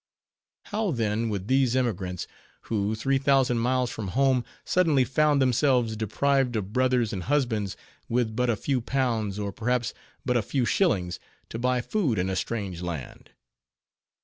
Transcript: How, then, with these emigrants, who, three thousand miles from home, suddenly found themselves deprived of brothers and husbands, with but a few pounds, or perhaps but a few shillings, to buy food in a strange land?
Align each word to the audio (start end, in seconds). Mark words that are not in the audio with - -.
How, 0.65 0.89
then, 0.89 1.29
with 1.29 1.45
these 1.45 1.75
emigrants, 1.75 2.25
who, 2.61 2.95
three 2.95 3.19
thousand 3.19 3.59
miles 3.59 3.91
from 3.91 4.07
home, 4.17 4.43
suddenly 4.65 5.03
found 5.03 5.39
themselves 5.39 5.95
deprived 5.95 6.55
of 6.55 6.73
brothers 6.73 7.13
and 7.13 7.21
husbands, 7.25 7.77
with 8.09 8.35
but 8.35 8.49
a 8.49 8.55
few 8.55 8.81
pounds, 8.81 9.37
or 9.37 9.51
perhaps 9.51 9.93
but 10.25 10.35
a 10.35 10.41
few 10.41 10.65
shillings, 10.65 11.19
to 11.49 11.59
buy 11.59 11.81
food 11.81 12.17
in 12.17 12.31
a 12.31 12.35
strange 12.35 12.81
land? 12.81 13.29